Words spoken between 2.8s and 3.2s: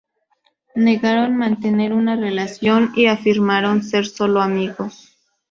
y